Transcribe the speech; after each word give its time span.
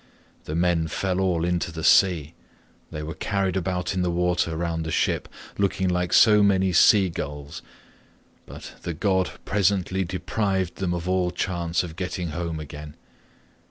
The 0.45 0.55
men 0.55 0.87
fell 0.87 1.19
all 1.19 1.45
into 1.45 1.71
the 1.71 1.83
sea; 1.83 2.33
they 2.89 3.03
were 3.03 3.13
carried 3.13 3.55
about 3.55 3.93
in 3.93 4.01
the 4.01 4.09
water 4.09 4.57
round 4.57 4.83
the 4.83 4.89
ship 4.89 5.29
looking 5.59 5.87
like 5.89 6.11
so 6.11 6.41
many 6.41 6.73
sea 6.73 7.07
gulls, 7.11 7.61
but 8.47 8.71
the 8.81 8.95
god 8.95 9.29
presently 9.45 10.03
deprived 10.03 10.77
them 10.77 10.95
of 10.95 11.07
all 11.07 11.29
chance 11.29 11.83
of 11.83 11.95
getting 11.95 12.29
home 12.29 12.59
again. 12.59 12.95